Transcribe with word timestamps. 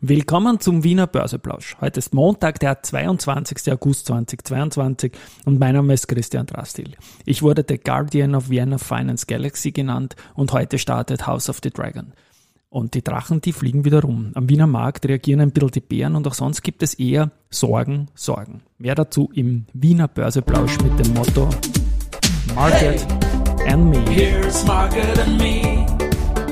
Willkommen 0.00 0.60
zum 0.60 0.84
Wiener 0.84 1.08
Börseplausch. 1.08 1.76
Heute 1.80 1.98
ist 1.98 2.14
Montag, 2.14 2.60
der 2.60 2.84
22. 2.84 3.72
August 3.72 4.06
2022 4.06 5.10
und 5.44 5.58
mein 5.58 5.74
Name 5.74 5.92
ist 5.92 6.06
Christian 6.06 6.46
Drastil. 6.46 6.92
Ich 7.24 7.42
wurde 7.42 7.64
The 7.66 7.78
Guardian 7.78 8.36
of 8.36 8.48
Vienna 8.48 8.78
Finance 8.78 9.26
Galaxy 9.26 9.72
genannt 9.72 10.14
und 10.36 10.52
heute 10.52 10.78
startet 10.78 11.26
House 11.26 11.50
of 11.50 11.58
the 11.64 11.70
Dragon. 11.70 12.12
Und 12.70 12.94
die 12.94 13.02
Drachen, 13.02 13.40
die 13.40 13.52
fliegen 13.52 13.84
wieder 13.84 14.02
rum. 14.02 14.30
Am 14.36 14.48
Wiener 14.48 14.68
Markt 14.68 15.04
reagieren 15.04 15.40
ein 15.40 15.50
bisschen 15.50 15.72
die 15.72 15.80
Bären 15.80 16.14
und 16.14 16.28
auch 16.28 16.34
sonst 16.34 16.62
gibt 16.62 16.84
es 16.84 16.94
eher 16.94 17.32
Sorgen, 17.50 18.06
Sorgen. 18.14 18.62
Mehr 18.78 18.94
dazu 18.94 19.30
im 19.34 19.66
Wiener 19.72 20.06
Börseplausch 20.06 20.78
mit 20.78 20.96
dem 21.04 21.12
Motto 21.14 21.50
Market 22.54 23.04
hey, 23.04 23.72
and 23.72 23.90
Me. 23.90 23.98
Here's 24.12 24.64
Market 24.64 25.18
and 25.18 25.38
Me, 25.38 25.86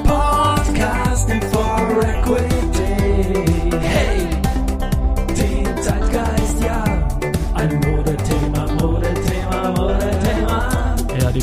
podcasting 0.02 1.42
for 1.52 2.02
equity. 2.02 3.05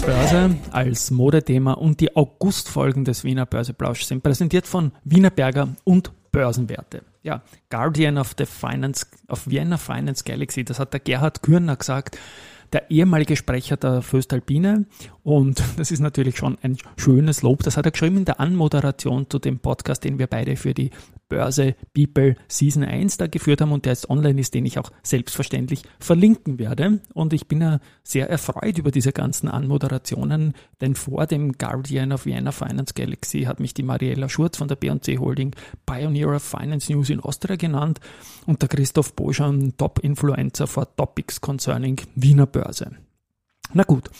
Börse 0.06 0.56
als 0.72 1.12
Modethema 1.12 1.74
und 1.74 2.02
die 2.02 2.16
Augustfolgen 2.16 3.06
des 3.06 3.24
Wiener 3.24 3.46
Börseplausch 3.46 4.04
sind 4.04 4.22
präsentiert 4.22 4.68
von 4.68 4.92
Wienerberger 5.06 5.70
und 5.86 6.12
Börsenwerte. 6.32 7.04
Ja, 7.22 7.42
Guardian 7.70 8.18
of 8.18 8.34
the 8.38 8.46
Finance, 8.46 9.06
of 9.30 9.48
Vienna 9.48 9.78
Finance 9.78 10.24
Galaxy, 10.26 10.66
das 10.66 10.80
hat 10.80 10.92
der 10.92 11.00
Gerhard 11.00 11.42
Kürner 11.42 11.78
gesagt, 11.78 12.18
der 12.74 12.92
ehemalige 12.92 13.36
Sprecher 13.36 13.78
der 13.78 14.02
Föstalpine. 14.02 14.86
Und 15.24 15.64
das 15.78 15.92
ist 15.92 16.02
natürlich 16.02 16.38
schon 16.38 16.58
ein 16.62 16.78
schönes 16.98 17.42
Lob. 17.42 17.64
Das 17.64 17.78
hat 17.78 17.86
er 17.86 17.92
geschrieben 17.92 18.18
in 18.18 18.26
der 18.26 18.40
Anmoderation 18.40 19.30
zu 19.30 19.40
dem 19.40 19.60
Podcast, 19.60 20.04
den 20.04 20.20
wir 20.20 20.28
beide 20.28 20.58
für 20.58 20.74
die 20.74 20.90
Börse 21.34 21.74
People 21.96 22.36
Season 22.48 22.84
1 22.84 23.18
da 23.18 23.26
geführt 23.26 23.62
haben 23.62 23.72
und 23.72 23.86
der 23.86 23.94
jetzt 23.94 24.08
online 24.08 24.40
ist, 24.40 24.54
den 24.54 24.68
ich 24.68 24.78
auch 24.78 24.92
selbstverständlich 25.02 25.82
verlinken 26.00 26.60
werde. 26.60 27.00
Und 27.16 27.34
ich 27.34 27.48
bin 27.48 27.62
ja 27.62 27.80
sehr 28.04 28.30
erfreut 28.30 28.78
über 28.78 28.92
diese 28.92 29.12
ganzen 29.12 29.48
Anmoderationen, 29.48 30.54
denn 30.80 30.94
vor 30.94 31.26
dem 31.26 31.54
Guardian 31.54 32.12
of 32.12 32.28
Vienna 32.28 32.52
Finance 32.52 32.94
Galaxy 32.94 33.46
hat 33.46 33.60
mich 33.60 33.74
die 33.74 33.82
Mariella 33.82 34.30
Schurz 34.30 34.58
von 34.58 34.68
der 34.68 34.76
B&C 34.76 35.18
Holding 35.18 35.56
Pioneer 35.88 36.36
of 36.36 36.44
Finance 36.44 36.92
News 36.92 37.10
in 37.10 37.20
Austria 37.20 37.56
genannt 37.56 38.00
und 38.46 38.62
der 38.62 38.70
Christoph 38.70 39.16
Boschan 39.16 39.74
Top-Influencer 39.76 40.68
for 40.68 40.96
Topics 40.96 41.42
Concerning 41.42 42.00
Wiener 42.16 42.46
Börse. 42.46 42.92
Na 43.74 43.84
gut. 43.84 44.12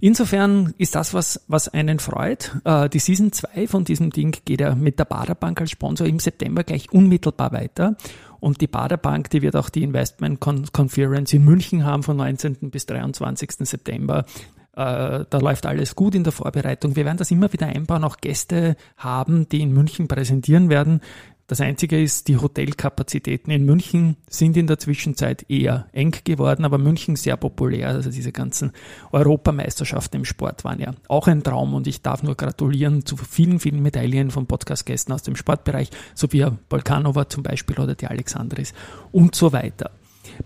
Insofern 0.00 0.72
ist 0.78 0.94
das 0.94 1.12
was, 1.12 1.44
was 1.46 1.68
einen 1.68 1.98
freut. 1.98 2.56
Äh, 2.64 2.88
die 2.88 2.98
Season 2.98 3.32
2 3.32 3.68
von 3.68 3.84
diesem 3.84 4.10
Ding 4.10 4.34
geht 4.44 4.60
ja 4.60 4.74
mit 4.74 4.98
der 4.98 5.04
Baderbank 5.04 5.60
als 5.60 5.70
Sponsor 5.70 6.06
im 6.06 6.18
September 6.18 6.64
gleich 6.64 6.90
unmittelbar 6.90 7.52
weiter. 7.52 7.96
Und 8.40 8.62
die 8.62 8.66
Baderbank, 8.66 9.28
die 9.28 9.42
wird 9.42 9.56
auch 9.56 9.68
die 9.68 9.82
Investment 9.82 10.40
Conference 10.40 11.34
in 11.34 11.44
München 11.44 11.84
haben 11.84 12.02
von 12.02 12.16
19. 12.16 12.70
bis 12.70 12.86
23. 12.86 13.52
September. 13.60 14.24
Äh, 14.72 15.24
da 15.28 15.38
läuft 15.38 15.66
alles 15.66 15.94
gut 15.94 16.14
in 16.14 16.24
der 16.24 16.32
Vorbereitung. 16.32 16.96
Wir 16.96 17.04
werden 17.04 17.18
das 17.18 17.30
immer 17.30 17.52
wieder 17.52 17.66
einbauen, 17.66 18.02
auch 18.02 18.16
Gäste 18.16 18.76
haben, 18.96 19.48
die 19.50 19.60
in 19.60 19.72
München 19.72 20.08
präsentieren 20.08 20.70
werden. 20.70 21.02
Das 21.50 21.60
Einzige 21.60 22.00
ist, 22.00 22.28
die 22.28 22.36
Hotelkapazitäten 22.36 23.50
in 23.50 23.64
München 23.64 24.16
sind 24.28 24.56
in 24.56 24.68
der 24.68 24.78
Zwischenzeit 24.78 25.50
eher 25.50 25.88
eng 25.90 26.14
geworden, 26.22 26.64
aber 26.64 26.78
München 26.78 27.16
sehr 27.16 27.36
populär. 27.36 27.88
Also 27.88 28.08
diese 28.08 28.30
ganzen 28.30 28.70
Europameisterschaften 29.10 30.18
im 30.18 30.24
Sport 30.24 30.62
waren 30.62 30.78
ja 30.78 30.92
auch 31.08 31.26
ein 31.26 31.42
Traum 31.42 31.74
und 31.74 31.88
ich 31.88 32.02
darf 32.02 32.22
nur 32.22 32.36
gratulieren 32.36 33.04
zu 33.04 33.16
vielen, 33.16 33.58
vielen 33.58 33.82
Medaillen 33.82 34.30
von 34.30 34.46
Podcast-Gästen 34.46 35.12
aus 35.12 35.24
dem 35.24 35.34
Sportbereich, 35.34 35.90
so 36.14 36.32
wie 36.32 36.46
Volkanova 36.68 37.28
zum 37.28 37.42
Beispiel 37.42 37.80
oder 37.80 37.96
die 37.96 38.06
Alexandris 38.06 38.72
und 39.10 39.34
so 39.34 39.52
weiter. 39.52 39.90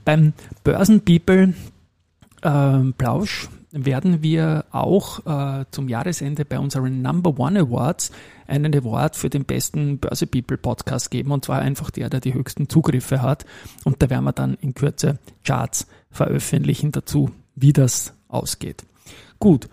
Beim 0.06 0.32
Börsenpeople 0.62 1.52
äh, 2.40 2.78
Plausch 2.96 3.50
werden 3.74 4.22
wir 4.22 4.66
auch 4.70 5.26
äh, 5.26 5.64
zum 5.72 5.88
Jahresende 5.88 6.44
bei 6.44 6.58
unseren 6.58 7.02
Number 7.02 7.38
One 7.38 7.60
Awards 7.60 8.12
einen 8.46 8.74
Award 8.74 9.16
für 9.16 9.30
den 9.30 9.44
besten 9.44 9.98
Börse 9.98 10.26
People 10.28 10.56
Podcast 10.56 11.10
geben 11.10 11.32
und 11.32 11.44
zwar 11.44 11.60
einfach 11.60 11.90
der, 11.90 12.08
der 12.08 12.20
die 12.20 12.34
höchsten 12.34 12.68
Zugriffe 12.68 13.20
hat 13.20 13.44
und 13.82 14.00
da 14.00 14.10
werden 14.10 14.24
wir 14.24 14.32
dann 14.32 14.54
in 14.60 14.74
Kürze 14.74 15.18
Charts 15.44 15.88
veröffentlichen 16.10 16.92
dazu, 16.92 17.30
wie 17.56 17.72
das 17.72 18.14
ausgeht. 18.28 18.84
Gut, 19.40 19.68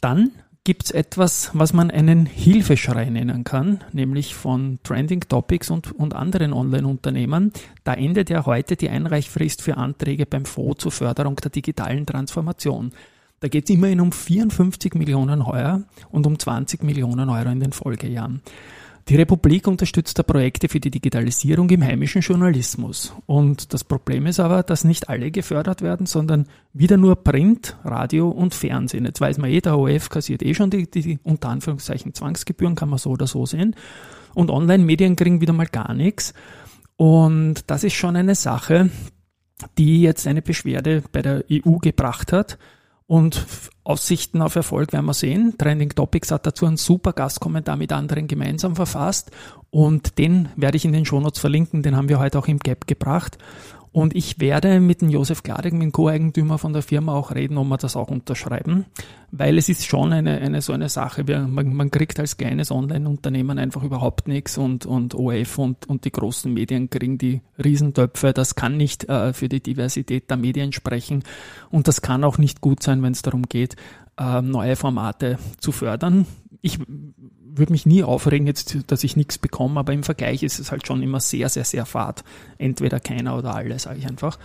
dann 0.00 0.32
gibt 0.64 0.84
es 0.84 0.90
etwas, 0.92 1.50
was 1.54 1.72
man 1.72 1.90
einen 1.90 2.24
Hilfeschrei 2.24 3.06
nennen 3.06 3.42
kann, 3.44 3.82
nämlich 3.92 4.34
von 4.34 4.78
Trending 4.84 5.20
Topics 5.28 5.70
und, 5.70 5.92
und 5.92 6.14
anderen 6.14 6.52
Online-Unternehmen. 6.52 7.52
Da 7.82 7.94
endet 7.94 8.30
ja 8.30 8.46
heute 8.46 8.76
die 8.76 8.88
Einreichfrist 8.88 9.60
für 9.60 9.76
Anträge 9.76 10.24
beim 10.24 10.44
Fonds 10.44 10.82
zur 10.82 10.92
Förderung 10.92 11.36
der 11.36 11.50
digitalen 11.50 12.06
Transformation. 12.06 12.92
Da 13.42 13.48
geht 13.48 13.64
es 13.64 13.70
immerhin 13.70 14.00
um 14.00 14.12
54 14.12 14.94
Millionen 14.94 15.44
heuer 15.44 15.82
und 16.10 16.28
um 16.28 16.38
20 16.38 16.84
Millionen 16.84 17.28
Euro 17.28 17.48
in 17.48 17.58
den 17.58 17.72
Folgejahren. 17.72 18.40
Die 19.08 19.16
Republik 19.16 19.66
unterstützt 19.66 20.16
da 20.16 20.22
Projekte 20.22 20.68
für 20.68 20.78
die 20.78 20.92
Digitalisierung 20.92 21.68
im 21.70 21.82
heimischen 21.82 22.22
Journalismus. 22.22 23.12
Und 23.26 23.74
das 23.74 23.82
Problem 23.82 24.26
ist 24.26 24.38
aber, 24.38 24.62
dass 24.62 24.84
nicht 24.84 25.08
alle 25.08 25.32
gefördert 25.32 25.82
werden, 25.82 26.06
sondern 26.06 26.46
wieder 26.72 26.96
nur 26.96 27.16
Print, 27.16 27.76
Radio 27.82 28.28
und 28.28 28.54
Fernsehen. 28.54 29.06
Jetzt 29.06 29.20
weiß 29.20 29.38
man 29.38 29.50
eh, 29.50 29.60
der 29.60 29.76
OF 29.76 30.08
kassiert 30.08 30.44
eh 30.44 30.54
schon 30.54 30.70
die, 30.70 30.88
die 30.88 31.18
unter 31.24 31.48
Anführungszeichen 31.48 32.14
Zwangsgebühren, 32.14 32.76
kann 32.76 32.90
man 32.90 33.00
so 33.00 33.10
oder 33.10 33.26
so 33.26 33.44
sehen. 33.44 33.74
Und 34.34 34.52
Online-Medien 34.52 35.16
kriegen 35.16 35.40
wieder 35.40 35.52
mal 35.52 35.66
gar 35.66 35.94
nichts. 35.94 36.32
Und 36.96 37.68
das 37.68 37.82
ist 37.82 37.94
schon 37.94 38.14
eine 38.14 38.36
Sache, 38.36 38.90
die 39.78 40.00
jetzt 40.00 40.28
eine 40.28 40.42
Beschwerde 40.42 41.02
bei 41.10 41.22
der 41.22 41.44
EU 41.50 41.78
gebracht 41.78 42.32
hat. 42.32 42.56
Und 43.06 43.46
Aussichten 43.84 44.40
auf 44.42 44.54
Erfolg 44.54 44.92
werden 44.92 45.06
wir 45.06 45.14
sehen. 45.14 45.54
Trending 45.58 45.90
Topics 45.90 46.30
hat 46.30 46.46
dazu 46.46 46.66
einen 46.66 46.76
super 46.76 47.12
Gastkommentar 47.12 47.76
mit 47.76 47.92
anderen 47.92 48.26
gemeinsam 48.26 48.76
verfasst 48.76 49.30
und 49.70 50.18
den 50.18 50.48
werde 50.56 50.76
ich 50.76 50.84
in 50.84 50.92
den 50.92 51.04
Shownotes 51.04 51.40
verlinken, 51.40 51.82
den 51.82 51.96
haben 51.96 52.08
wir 52.08 52.18
heute 52.18 52.38
auch 52.38 52.46
im 52.46 52.58
Gap 52.58 52.86
gebracht. 52.86 53.38
Und 53.92 54.16
ich 54.16 54.40
werde 54.40 54.80
mit 54.80 55.02
dem 55.02 55.10
Josef 55.10 55.42
Gladek, 55.42 55.74
mit 55.74 55.82
dem 55.82 55.92
Co-Eigentümer 55.92 56.56
von 56.56 56.72
der 56.72 56.80
Firma, 56.80 57.14
auch 57.14 57.34
reden, 57.34 57.58
ob 57.58 57.66
wir 57.66 57.76
das 57.76 57.94
auch 57.94 58.08
unterschreiben. 58.08 58.86
Weil 59.30 59.58
es 59.58 59.68
ist 59.68 59.84
schon 59.86 60.14
eine, 60.14 60.40
eine 60.40 60.62
so 60.62 60.72
eine 60.72 60.88
Sache. 60.88 61.28
Wir, 61.28 61.40
man, 61.40 61.74
man 61.74 61.90
kriegt 61.90 62.18
als 62.18 62.38
kleines 62.38 62.70
Online-Unternehmen 62.70 63.58
einfach 63.58 63.82
überhaupt 63.82 64.28
nichts 64.28 64.56
und, 64.56 64.86
und 64.86 65.14
OF 65.14 65.58
und, 65.58 65.88
und 65.88 66.06
die 66.06 66.12
großen 66.12 66.52
Medien 66.52 66.88
kriegen 66.88 67.18
die 67.18 67.42
Riesentöpfe. 67.62 68.32
Das 68.32 68.54
kann 68.54 68.78
nicht 68.78 69.10
äh, 69.10 69.34
für 69.34 69.50
die 69.50 69.62
Diversität 69.62 70.30
der 70.30 70.38
Medien 70.38 70.72
sprechen. 70.72 71.22
Und 71.70 71.86
das 71.86 72.00
kann 72.00 72.24
auch 72.24 72.38
nicht 72.38 72.62
gut 72.62 72.82
sein, 72.82 73.02
wenn 73.02 73.12
es 73.12 73.20
darum 73.20 73.42
geht, 73.42 73.76
äh, 74.22 74.42
neue 74.42 74.76
Formate 74.76 75.38
zu 75.58 75.72
fördern. 75.72 76.26
Ich 76.60 76.78
würde 76.78 77.72
mich 77.72 77.86
nie 77.86 78.02
aufregen, 78.02 78.46
jetzt, 78.46 78.78
dass 78.86 79.04
ich 79.04 79.16
nichts 79.16 79.38
bekomme, 79.38 79.80
aber 79.80 79.92
im 79.92 80.04
Vergleich 80.04 80.42
ist 80.42 80.58
es 80.58 80.70
halt 80.70 80.86
schon 80.86 81.02
immer 81.02 81.20
sehr, 81.20 81.48
sehr, 81.48 81.64
sehr 81.64 81.86
fad. 81.86 82.24
Entweder 82.58 83.00
keiner 83.00 83.36
oder 83.36 83.54
alle, 83.54 83.78
sage 83.78 83.98
ich 83.98 84.06
einfach. 84.06 84.38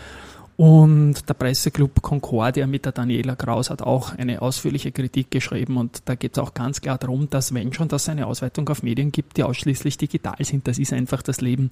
Und 0.57 1.29
der 1.29 1.35
Presseclub 1.35 2.01
Concordia 2.01 2.65
mit 2.65 2.85
der 2.85 2.91
Daniela 2.91 3.35
Kraus 3.35 3.69
hat 3.69 3.83
auch 3.83 4.15
eine 4.17 4.41
ausführliche 4.41 4.91
Kritik 4.91 5.29
geschrieben 5.29 5.77
und 5.77 6.01
da 6.05 6.15
geht 6.15 6.35
es 6.35 6.39
auch 6.41 6.55
ganz 6.55 6.81
klar 6.81 6.97
darum, 6.97 7.29
dass 7.29 7.53
wenn 7.53 7.71
schon 7.73 7.89
das 7.89 8.09
eine 8.09 8.25
Ausweitung 8.25 8.67
auf 8.69 8.81
Medien 8.81 9.11
gibt, 9.11 9.38
die 9.38 9.44
ausschließlich 9.44 9.99
digital 9.99 10.44
sind, 10.44 10.67
das 10.67 10.79
ist 10.79 10.94
einfach 10.94 11.21
das 11.21 11.41
Leben, 11.41 11.69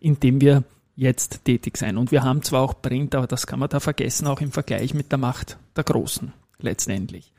in 0.00 0.18
dem 0.18 0.40
wir 0.40 0.64
jetzt 0.96 1.44
tätig 1.44 1.76
sein. 1.76 1.96
Und 1.96 2.10
wir 2.10 2.24
haben 2.24 2.42
zwar 2.42 2.62
auch 2.62 2.82
Print, 2.82 3.14
aber 3.14 3.28
das 3.28 3.46
kann 3.46 3.60
man 3.60 3.68
da 3.68 3.78
vergessen, 3.78 4.26
auch 4.26 4.40
im 4.40 4.50
Vergleich 4.50 4.94
mit 4.94 5.12
der 5.12 5.18
Macht 5.18 5.56
der 5.76 5.84
Großen 5.84 6.32
letztendlich. 6.58 7.33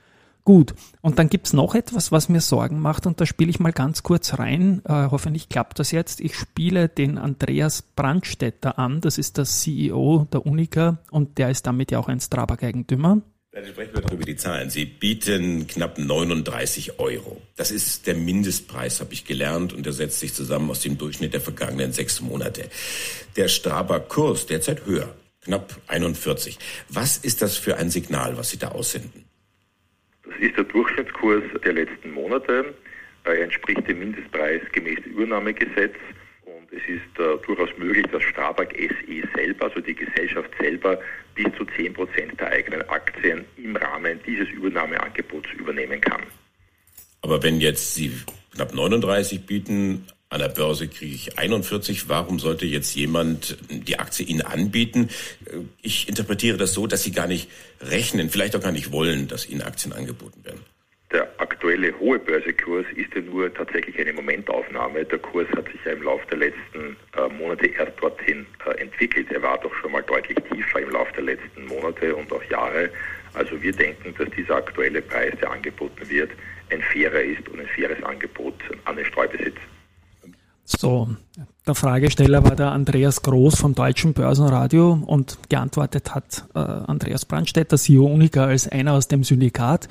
Gut, 0.45 0.75
und 1.01 1.17
dann 1.17 1.27
gibt's 1.27 1.53
noch 1.53 1.73
etwas, 1.73 2.11
was 2.11 2.29
mir 2.29 2.39
Sorgen 2.39 2.79
macht, 2.79 3.07
und 3.07 3.19
da 3.19 3.25
spiele 3.25 3.49
ich 3.49 3.59
mal 3.59 3.73
ganz 3.73 4.03
kurz 4.03 4.37
rein. 4.37 4.83
Äh, 4.85 5.07
hoffentlich 5.09 5.49
klappt 5.49 5.79
das 5.79 5.89
jetzt. 5.89 6.21
Ich 6.21 6.35
spiele 6.35 6.87
den 6.87 7.17
Andreas 7.17 7.81
Brandstetter 7.81 8.77
an, 8.77 9.01
das 9.01 9.17
ist 9.17 9.39
der 9.39 9.45
CEO 9.45 10.27
der 10.31 10.45
Unica 10.45 10.99
und 11.09 11.39
der 11.39 11.49
ist 11.49 11.65
damit 11.65 11.89
ja 11.89 11.97
auch 11.97 12.09
ein 12.09 12.19
Strabag-Eigentümer. 12.19 13.23
Dann 13.53 13.65
sprechen 13.65 13.95
wir 13.95 14.01
doch 14.01 14.11
über 14.11 14.23
die 14.23 14.35
Zahlen. 14.35 14.69
Sie 14.69 14.85
bieten 14.85 15.65
knapp 15.65 15.97
39 15.97 16.99
Euro. 16.99 17.41
Das 17.55 17.71
ist 17.71 18.05
der 18.05 18.13
Mindestpreis, 18.13 18.99
habe 18.99 19.13
ich 19.13 19.25
gelernt, 19.25 19.73
und 19.73 19.83
der 19.83 19.93
setzt 19.93 20.19
sich 20.19 20.35
zusammen 20.35 20.69
aus 20.69 20.81
dem 20.81 20.99
Durchschnitt 20.99 21.33
der 21.33 21.41
vergangenen 21.41 21.91
sechs 21.91 22.21
Monate. 22.21 22.69
Der 23.35 23.47
Strabag-Kurs 23.47 24.45
derzeit 24.45 24.85
höher, 24.85 25.11
knapp 25.41 25.75
41. 25.87 26.59
Was 26.89 27.17
ist 27.17 27.41
das 27.41 27.57
für 27.57 27.77
ein 27.77 27.89
Signal, 27.89 28.37
was 28.37 28.51
Sie 28.51 28.57
da 28.57 28.67
aussenden? 28.67 29.24
Ist 30.39 30.57
der 30.57 30.63
Durchschnittskurs 30.65 31.43
der 31.63 31.73
letzten 31.73 32.11
Monate. 32.11 32.73
Er 33.23 33.41
entspricht 33.41 33.87
dem 33.87 33.99
Mindestpreis 33.99 34.61
gemäß 34.71 34.99
Übernahmegesetz. 35.05 35.95
Und 36.45 36.71
es 36.71 36.83
ist 36.87 37.19
äh, 37.19 37.37
durchaus 37.45 37.69
möglich, 37.77 38.05
dass 38.11 38.21
Strabag 38.23 38.73
SE 38.77 39.27
selber, 39.35 39.65
also 39.65 39.79
die 39.81 39.95
Gesellschaft 39.95 40.51
selber, 40.59 40.99
bis 41.33 41.47
zu 41.57 41.65
10 41.65 41.93
Prozent 41.93 42.39
der 42.39 42.51
eigenen 42.51 42.81
Aktien 42.89 43.45
im 43.57 43.75
Rahmen 43.75 44.19
dieses 44.25 44.49
Übernahmeangebots 44.49 45.49
übernehmen 45.57 45.99
kann. 46.01 46.21
Aber 47.21 47.41
wenn 47.41 47.59
jetzt 47.59 47.95
Sie 47.95 48.11
knapp 48.53 48.73
39 48.73 49.45
bieten, 49.45 50.05
An 50.29 50.39
der 50.39 50.49
Börse 50.49 50.87
kriege 50.87 51.13
ich 51.13 51.37
41. 51.37 52.09
Warum 52.09 52.39
sollte 52.39 52.65
jetzt 52.65 52.95
jemand 52.95 53.57
die 53.69 53.99
Aktie 53.99 54.25
Ihnen 54.25 54.41
anbieten? 54.41 55.09
Ich 55.81 56.09
interpretiere 56.09 56.57
das 56.57 56.73
so, 56.73 56.87
dass 56.87 57.03
Sie 57.03 57.11
gar 57.11 57.27
nicht 57.27 57.49
rechnen, 57.79 58.29
vielleicht 58.29 58.55
auch 58.55 58.61
gar 58.61 58.71
nicht 58.71 58.91
wollen, 58.91 59.27
dass 59.27 59.47
Ihnen 59.47 59.61
Aktien 59.61 59.93
angeboten 59.93 60.43
werden. 60.43 60.61
Der 61.11 61.29
aktuelle 61.37 61.97
hohe 61.99 62.19
Börsekurs 62.19 62.85
ist 62.95 63.13
ja 63.13 63.21
nur 63.21 63.53
tatsächlich 63.53 63.97
eine 63.99 64.13
Momentaufnahme. 64.13 65.05
Der 65.05 65.19
Kurs 65.19 65.47
hat 65.55 65.65
sich 65.71 65.79
ja 65.85 65.91
im 65.91 66.01
Laufe 66.01 66.25
der 66.31 66.39
letzten 66.39 66.97
äh, 67.15 67.29
Monate 67.29 67.67
erst 67.67 67.93
dorthin 68.01 68.45
äh, 68.65 68.81
entwickelt. 68.81 69.31
Er 69.31 69.41
war 69.43 69.59
doch 69.59 69.73
schon 69.75 69.91
mal 69.91 70.01
deutlich 70.03 70.37
tiefer 70.51 70.79
im 70.81 70.89
Laufe 70.89 71.13
der 71.13 71.23
letzten 71.23 71.67
Monate 71.67 72.15
und 72.15 72.31
auch 72.33 72.43
Jahre. 72.49 72.89
Also 73.33 73.61
wir 73.61 73.71
denken, 73.71 74.15
dass 74.17 74.29
dieser 74.31 74.55
aktuelle 74.55 75.01
Preis, 75.01 75.33
der 75.39 75.51
angeboten 75.51 76.09
wird, 76.09 76.31
ein 76.71 76.81
fairer 76.81 77.21
ist 77.21 77.47
und 77.49 77.59
ein 77.59 77.67
faires 77.67 78.01
Angebot 78.03 78.55
an 78.85 78.95
den 78.95 79.05
Streubesitz. 79.05 79.57
So, 80.67 81.09
der 81.67 81.75
Fragesteller 81.75 82.43
war 82.43 82.55
der 82.55 82.71
Andreas 82.71 83.21
Groß 83.21 83.55
vom 83.55 83.75
Deutschen 83.75 84.13
Börsenradio 84.13 84.99
und 85.05 85.37
geantwortet 85.47 86.15
hat 86.15 86.45
äh, 86.55 86.59
Andreas 86.59 87.25
Brandstätter, 87.25 87.77
CEO 87.77 88.05
Unica, 88.05 88.45
als 88.45 88.67
einer 88.67 88.93
aus 88.93 89.07
dem 89.07 89.23
Syndikat. 89.23 89.87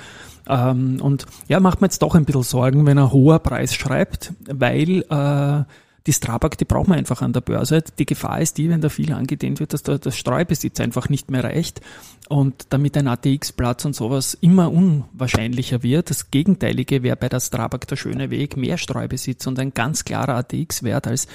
Ähm, 0.49 1.01
und 1.01 1.27
ja, 1.47 1.61
macht 1.61 1.81
mir 1.81 1.87
jetzt 1.87 2.03
doch 2.03 2.17
ein 2.17 2.25
bisschen 2.25 2.43
Sorgen, 2.43 2.87
wenn 2.87 2.99
er 2.99 3.13
hoher 3.13 3.39
Preis 3.39 3.73
schreibt, 3.73 4.33
weil 4.47 5.05
äh, 5.09 5.65
die 6.07 6.13
Strabag, 6.13 6.57
die 6.59 6.67
braucht 6.67 6.89
man 6.89 6.99
einfach 6.99 7.23
an 7.23 7.33
der 7.33 7.41
Börse. 7.41 7.83
Die 7.99 8.05
Gefahr 8.05 8.41
ist 8.41 8.59
die, 8.59 8.69
wenn 8.69 8.83
da 8.83 8.91
viel 8.91 9.13
angedehnt 9.13 9.59
wird, 9.61 9.73
dass 9.73 9.83
der, 9.83 9.99
der 9.99 10.11
Streubesitz 10.11 10.79
einfach 10.81 11.09
nicht 11.09 11.31
mehr 11.31 11.45
reicht 11.45 11.81
und 12.29 12.67
damit 12.71 12.97
ein 12.97 13.09
ATX-Platz 13.09 13.87
und 13.87 13.97
sowas 13.97 14.35
immer 14.41 14.71
unwahrscheinlicher 14.71 15.83
wird. 15.83 16.11
Das 16.11 16.31
Gegenteilige 16.31 17.03
wäre 17.03 17.17
bei 17.17 17.31
der 17.31 17.41
Strabag 17.41 17.87
der 17.89 17.97
schöne 17.97 18.31
Weg, 18.31 18.57
mehr 18.57 18.77
Streubesitz 18.77 19.47
und 19.47 19.59
ein 19.59 19.73
ganz 19.73 20.05
klarer 20.05 20.37
ATX-Wert 20.37 21.07
als 21.07 21.27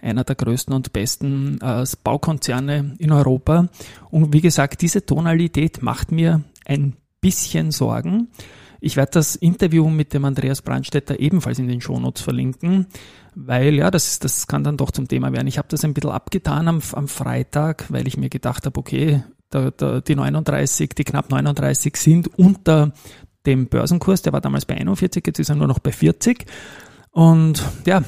einer 0.00 0.24
der 0.24 0.36
größten 0.36 0.74
und 0.74 0.92
besten 0.92 1.58
äh, 1.62 1.84
Baukonzerne 2.04 2.96
in 2.98 3.12
Europa. 3.12 3.68
Und 4.10 4.34
wie 4.34 4.42
gesagt, 4.42 4.82
diese 4.82 5.04
Tonalität 5.04 5.82
macht 5.82 6.12
mir 6.12 6.42
ein 6.66 6.96
bisschen 7.20 7.70
Sorgen. 7.70 8.28
Ich 8.80 8.96
werde 8.96 9.12
das 9.12 9.36
Interview 9.36 9.88
mit 9.88 10.14
dem 10.14 10.24
Andreas 10.24 10.62
Brandstätter 10.62 11.18
ebenfalls 11.18 11.58
in 11.58 11.68
den 11.68 11.80
Shownotes 11.80 12.22
verlinken, 12.22 12.86
weil 13.34 13.74
ja, 13.74 13.90
das, 13.90 14.18
das 14.18 14.46
kann 14.46 14.64
dann 14.64 14.76
doch 14.76 14.90
zum 14.90 15.08
Thema 15.08 15.32
werden. 15.32 15.46
Ich 15.46 15.58
habe 15.58 15.68
das 15.68 15.84
ein 15.84 15.94
bisschen 15.94 16.10
abgetan 16.10 16.68
am, 16.68 16.80
am 16.92 17.08
Freitag, 17.08 17.86
weil 17.88 18.06
ich 18.06 18.16
mir 18.16 18.28
gedacht 18.28 18.66
habe, 18.66 18.78
okay, 18.78 19.22
der, 19.52 19.70
der, 19.72 20.00
die 20.00 20.14
39, 20.14 20.90
die 20.90 21.04
knapp 21.04 21.30
39 21.30 21.96
sind 21.96 22.38
unter 22.38 22.92
dem 23.46 23.66
Börsenkurs, 23.66 24.22
der 24.22 24.32
war 24.32 24.40
damals 24.40 24.66
bei 24.66 24.76
41, 24.76 25.26
jetzt 25.26 25.38
ist 25.38 25.48
er 25.48 25.56
nur 25.56 25.68
noch 25.68 25.78
bei 25.78 25.92
40. 25.92 26.46
Und 27.10 27.62
ja, 27.86 28.02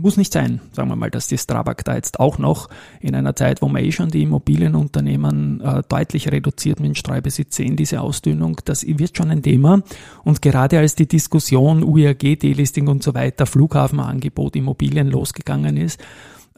muss 0.00 0.16
nicht 0.16 0.32
sein, 0.32 0.60
sagen 0.72 0.88
wir 0.88 0.96
mal, 0.96 1.10
dass 1.10 1.28
die 1.28 1.38
Strabag 1.38 1.84
da 1.84 1.94
jetzt 1.94 2.20
auch 2.20 2.38
noch 2.38 2.68
in 3.00 3.14
einer 3.14 3.36
Zeit, 3.36 3.62
wo 3.62 3.68
man 3.68 3.84
eh 3.84 3.92
schon 3.92 4.08
die 4.08 4.22
Immobilienunternehmen 4.22 5.60
äh, 5.60 5.82
deutlich 5.88 6.30
reduziert 6.32 6.80
mit 6.80 6.96
Streubesitz 6.96 7.56
sehen, 7.56 7.76
diese 7.76 8.00
Ausdünnung, 8.00 8.56
das 8.64 8.86
wird 8.86 9.16
schon 9.16 9.30
ein 9.30 9.42
Thema. 9.42 9.82
Und 10.24 10.42
gerade 10.42 10.78
als 10.78 10.94
die 10.94 11.06
Diskussion 11.06 11.84
UERG, 11.84 12.38
Delisting 12.38 12.88
und 12.88 13.02
so 13.02 13.14
weiter, 13.14 13.46
Flughafenangebot, 13.46 14.56
Immobilien 14.56 15.08
losgegangen 15.08 15.76
ist, 15.76 16.00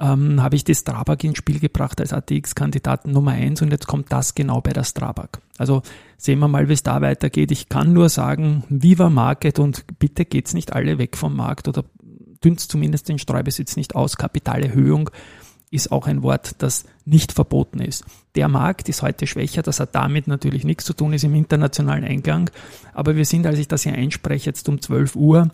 ähm, 0.01 0.43
habe 0.43 0.57
ich 0.57 0.65
die 0.65 0.75
Strabag 0.75 1.23
ins 1.23 1.39
Spiel 1.39 1.61
gebracht 1.61 2.01
als 2.01 2.13
ATX-Kandidaten 2.13 3.13
Nummer 3.13 3.33
eins 3.33 3.63
und 3.63 3.71
jetzt 3.71 3.87
kommt 3.87 4.13
das 4.13 4.35
genau 4.35 4.61
bei 4.61 4.73
der 4.73 4.85
Strabag. 4.85 5.41
Also 5.59 5.83
sehen 6.17 6.39
wir 6.41 6.49
mal, 6.49 6.69
wie 6.69 6.73
es 6.73 6.83
da 6.83 7.01
weitergeht. 7.01 7.51
Ich 7.51 7.69
kann 7.69 7.93
nur 7.93 8.09
sagen, 8.09 8.65
Viva 8.69 9.11
Market 9.11 9.59
und 9.59 9.85
bitte 9.99 10.25
geht's 10.25 10.55
nicht 10.55 10.73
alle 10.73 10.99
weg 10.99 11.17
vom 11.17 11.37
Markt 11.37 11.69
oder 11.69 11.85
dünnt 12.45 12.61
zumindest 12.61 13.09
den 13.09 13.19
Streubesitz 13.19 13.77
nicht 13.77 13.95
aus. 13.95 14.17
Kapitalerhöhung 14.17 15.11
ist 15.71 15.91
auch 15.91 16.07
ein 16.07 16.23
Wort, 16.23 16.57
das 16.59 16.85
nicht 17.07 17.33
verboten 17.33 17.81
ist. 17.81 18.05
Der 18.35 18.49
Markt 18.49 18.91
ist 18.91 19.03
heute 19.03 19.27
schwächer, 19.27 19.63
das 19.63 19.81
hat 19.81 19.95
damit 19.95 20.29
natürlich 20.29 20.65
nichts 20.65 20.85
zu 20.85 20.93
tun, 20.93 21.15
ist 21.15 21.25
im 21.25 21.35
internationalen 21.35 22.05
Eingang. 22.05 22.51
Aber 22.93 23.17
wir 23.17 23.25
sind, 23.25 23.47
als 23.47 23.59
ich 23.59 23.69
das 23.69 23.83
hier 23.83 23.95
einspreche, 23.95 24.51
jetzt 24.51 24.69
um 24.69 24.81
12 24.81 25.17
Uhr 25.17 25.51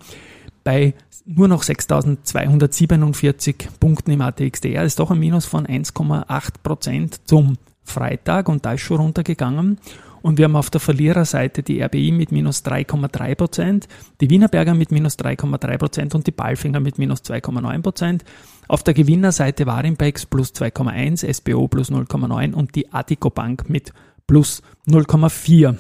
bei 0.65 0.95
nur 1.25 1.47
noch 1.47 1.63
6.247 1.63 3.69
Punkten 3.79 4.11
im 4.11 4.21
ATXDR. 4.21 4.83
Das 4.83 4.93
ist 4.93 4.99
doch 4.99 5.11
ein 5.11 5.19
Minus 5.19 5.47
von 5.47 5.67
1,8 5.67 6.51
Prozent 6.63 7.21
zum 7.27 7.59
Freitag 7.85 8.49
und 8.49 8.65
da 8.65 8.73
ist 8.73 8.81
schon 8.81 8.99
runtergegangen. 8.99 9.79
Und 10.23 10.39
wir 10.39 10.47
haben 10.47 10.57
auf 10.57 10.71
der 10.71 10.81
Verliererseite 10.81 11.63
die 11.63 11.83
RBI 11.83 12.13
mit 12.13 12.33
minus 12.33 12.65
3,3 12.65 13.35
Prozent, 13.35 13.89
die 14.21 14.31
Wienerberger 14.31 14.75
mit 14.75 14.91
minus 14.91 15.19
3,3 15.19 15.79
Prozent 15.79 16.15
und 16.15 16.27
die 16.27 16.33
Balfinger 16.33 16.81
mit 16.81 16.99
minus 16.99 17.21
2,9 17.23 17.83
Prozent. 17.83 18.25
Auf 18.67 18.83
der 18.83 18.95
Gewinnerseite 18.95 19.67
Warimpex 19.67 20.27
plus 20.27 20.53
2,1, 20.55 21.33
SBO 21.33 21.69
plus 21.69 21.91
0,9 21.91 22.53
und 22.53 22.75
die 22.75 22.93
Adico 22.93 23.31
Bank 23.31 23.71
mit 23.71 23.93
plus 24.27 24.63
0,4. 24.87 25.77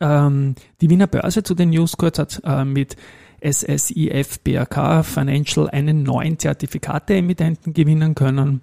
Ähm, 0.00 0.54
die 0.80 0.90
Wiener 0.90 1.06
Börse 1.06 1.42
zu 1.42 1.54
den 1.54 1.70
News 1.70 1.96
kurz 1.96 2.18
hat 2.18 2.40
äh, 2.44 2.64
mit 2.64 2.96
SSIF 3.42 4.40
BRK 4.40 5.04
Financial 5.04 5.68
einen 5.68 6.02
neuen 6.02 6.38
Zertifikate-Emittenten 6.38 7.74
gewinnen 7.74 8.14
können 8.14 8.62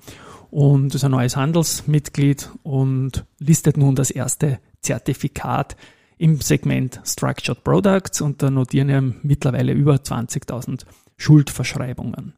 und 0.54 0.94
ist 0.94 1.04
ein 1.04 1.10
neues 1.10 1.36
Handelsmitglied 1.36 2.52
und 2.62 3.26
listet 3.40 3.76
nun 3.76 3.96
das 3.96 4.12
erste 4.12 4.60
Zertifikat 4.82 5.76
im 6.20 6.40
Segment 6.42 7.02
Structured 7.04 7.64
Products 7.64 8.22
und 8.22 8.44
da 8.44 8.52
notieren 8.52 8.90
ja 8.90 9.02
mittlerweile 9.02 9.74
über 9.74 9.96
20.000 9.96 10.86
Schuldverschreibungen. 11.18 12.34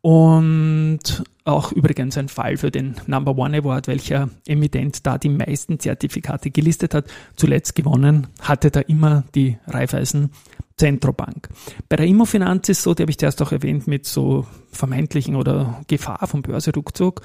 Und 0.00 1.24
auch 1.44 1.72
übrigens 1.72 2.16
ein 2.16 2.30
Fall 2.30 2.56
für 2.56 2.70
den 2.70 2.96
Number 3.06 3.36
One 3.36 3.58
Award, 3.58 3.86
welcher 3.86 4.30
Emittent 4.46 5.06
da 5.06 5.18
die 5.18 5.28
meisten 5.28 5.78
Zertifikate 5.78 6.50
gelistet 6.50 6.94
hat. 6.94 7.04
Zuletzt 7.36 7.74
gewonnen 7.74 8.28
hatte 8.40 8.70
da 8.70 8.80
immer 8.80 9.24
die 9.34 9.58
Raiffeisen 9.66 10.30
Zentrobank. 10.76 11.48
Bei 11.88 11.96
der 11.96 12.06
Immofinanz 12.06 12.68
ist 12.68 12.82
so, 12.82 12.94
die 12.94 13.02
habe 13.02 13.10
ich 13.10 13.18
zuerst 13.18 13.40
auch 13.42 13.52
erwähnt, 13.52 13.86
mit 13.86 14.06
so 14.06 14.46
vermeintlichen 14.70 15.36
oder 15.36 15.80
Gefahr 15.86 16.26
vom 16.26 16.42
Börserückzug. 16.42 17.22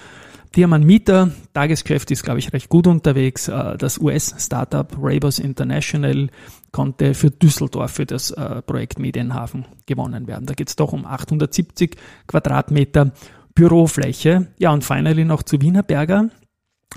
Die 0.56 0.64
haben 0.64 0.74
einen 0.74 0.86
Mieter, 0.86 1.32
Tagesgeschäft 1.54 2.10
ist, 2.12 2.24
glaube 2.24 2.40
ich, 2.40 2.54
recht 2.54 2.70
gut 2.70 2.88
unterwegs. 2.88 3.48
Äh, 3.48 3.78
das 3.78 3.98
US-Startup 3.98 4.92
Rabos 5.00 5.40
International 5.40 6.30
konnte 6.72 7.14
für 7.14 7.32
Düsseldorf 7.32 7.92
für 7.92 8.06
das 8.06 8.32
äh, 8.32 8.62
Projekt 8.62 9.00
Medienhafen 9.00 9.66
gewonnen 9.86 10.28
werden. 10.28 10.46
Da 10.46 10.54
geht 10.54 10.70
es 10.70 10.76
doch 10.76 10.94
um 10.94 11.06
870 11.06 11.98
Quadratmeter 12.28 13.12
Bürofläche. 13.56 14.48
Ja, 14.58 14.72
und 14.72 14.84
finally 14.84 15.26
noch 15.26 15.44
zu 15.44 15.62
Wienerberger. 15.62 16.30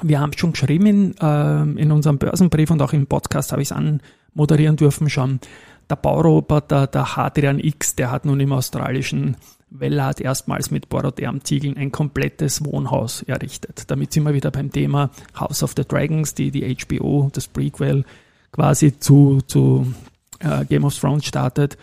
Wir 0.02 0.21
haben 0.21 0.33
schon 0.37 0.52
geschrieben 0.52 0.87
in, 0.87 1.16
äh, 1.19 1.62
in 1.80 1.92
unserem 1.92 2.19
Börsenbrief 2.19 2.71
und 2.71 2.80
auch 2.80 2.92
im 2.92 3.07
Podcast 3.07 3.52
habe 3.52 3.62
ich 3.62 3.71
es 3.71 3.76
anmoderieren 3.76 4.76
dürfen 4.76 5.11
schon. 5.11 5.40
Der 5.90 5.97
Bauroboter, 5.97 6.87
der 6.87 7.16
Hadrian 7.16 7.59
X, 7.59 7.97
der 7.97 8.12
hat 8.12 8.25
nun 8.25 8.38
im 8.38 8.52
australischen 8.52 9.37
Weller 9.70 10.04
hat 10.04 10.20
erstmals 10.20 10.70
mit 10.70 10.88
Boroderm-Ziegeln 10.88 11.76
ein 11.76 11.92
komplettes 11.92 12.64
Wohnhaus 12.64 13.23
errichtet. 13.23 13.85
Damit 13.88 14.12
sind 14.12 14.25
wir 14.25 14.35
wieder 14.35 14.50
beim 14.50 14.70
Thema 14.70 15.11
House 15.38 15.62
of 15.62 15.75
the 15.76 15.85
Dragons, 15.85 16.35
die 16.35 16.50
die 16.50 16.76
HBO, 16.76 17.30
das 17.32 17.49
Prequel 17.49 18.04
quasi 18.52 18.99
zu, 18.99 19.40
zu 19.47 19.92
äh, 20.40 20.64
Game 20.64 20.85
of 20.85 20.97
Thrones 20.99 21.25
startet. 21.25 21.76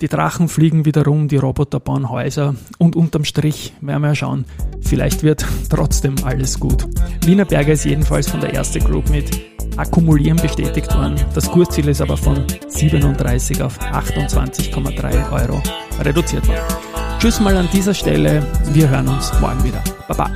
Die 0.00 0.08
Drachen 0.08 0.48
fliegen 0.48 0.84
wieder 0.84 1.04
rum, 1.04 1.28
die 1.28 1.36
Roboter 1.36 1.78
bauen 1.78 2.10
Häuser 2.10 2.56
und 2.78 2.96
unterm 2.96 3.24
Strich 3.24 3.72
werden 3.80 4.02
wir 4.02 4.16
schauen, 4.16 4.44
vielleicht 4.80 5.22
wird 5.22 5.46
trotzdem 5.68 6.16
alles 6.24 6.58
gut. 6.58 6.86
Wienerberger 7.24 7.72
ist 7.72 7.84
jedenfalls 7.84 8.28
von 8.28 8.40
der 8.40 8.52
ersten 8.54 8.82
Group 8.82 9.08
mit 9.10 9.51
Akkumulieren 9.76 10.36
bestätigt 10.36 10.94
worden. 10.94 11.14
Das 11.34 11.50
Kursziel 11.50 11.88
ist 11.88 12.00
aber 12.00 12.16
von 12.16 12.44
37 12.68 13.62
auf 13.62 13.78
28,3 13.80 15.32
Euro 15.32 15.62
reduziert 16.00 16.46
worden. 16.46 16.60
Tschüss 17.18 17.40
mal 17.40 17.56
an 17.56 17.68
dieser 17.72 17.94
Stelle. 17.94 18.46
Wir 18.72 18.88
hören 18.88 19.08
uns 19.08 19.32
morgen 19.40 19.62
wieder. 19.64 19.82
Baba. 20.08 20.30